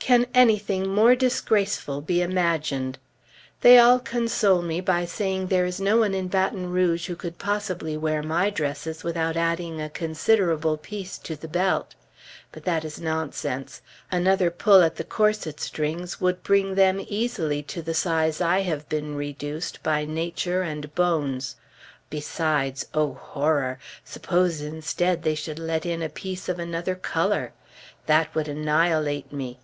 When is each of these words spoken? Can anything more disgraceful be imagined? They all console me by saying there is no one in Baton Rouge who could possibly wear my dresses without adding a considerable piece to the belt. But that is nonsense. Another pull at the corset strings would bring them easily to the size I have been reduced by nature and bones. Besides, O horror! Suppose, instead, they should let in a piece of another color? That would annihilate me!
Can 0.00 0.26
anything 0.32 0.88
more 0.88 1.14
disgraceful 1.14 2.00
be 2.00 2.22
imagined? 2.22 2.98
They 3.60 3.78
all 3.78 3.98
console 3.98 4.62
me 4.62 4.80
by 4.80 5.04
saying 5.04 5.48
there 5.48 5.66
is 5.66 5.82
no 5.82 5.98
one 5.98 6.14
in 6.14 6.28
Baton 6.28 6.70
Rouge 6.70 7.08
who 7.08 7.16
could 7.16 7.36
possibly 7.36 7.94
wear 7.94 8.22
my 8.22 8.48
dresses 8.48 9.04
without 9.04 9.36
adding 9.36 9.82
a 9.82 9.90
considerable 9.90 10.78
piece 10.78 11.18
to 11.18 11.36
the 11.36 11.48
belt. 11.48 11.94
But 12.52 12.64
that 12.64 12.86
is 12.86 12.98
nonsense. 12.98 13.82
Another 14.10 14.50
pull 14.50 14.80
at 14.82 14.96
the 14.96 15.04
corset 15.04 15.60
strings 15.60 16.22
would 16.22 16.42
bring 16.42 16.74
them 16.74 17.04
easily 17.06 17.62
to 17.64 17.82
the 17.82 17.92
size 17.92 18.40
I 18.40 18.60
have 18.60 18.88
been 18.88 19.14
reduced 19.14 19.82
by 19.82 20.06
nature 20.06 20.62
and 20.62 20.94
bones. 20.94 21.56
Besides, 22.08 22.86
O 22.94 23.12
horror! 23.12 23.78
Suppose, 24.04 24.62
instead, 24.62 25.22
they 25.22 25.34
should 25.34 25.58
let 25.58 25.84
in 25.84 26.00
a 26.02 26.08
piece 26.08 26.48
of 26.48 26.58
another 26.58 26.94
color? 26.94 27.52
That 28.06 28.34
would 28.34 28.48
annihilate 28.48 29.32
me! 29.34 29.58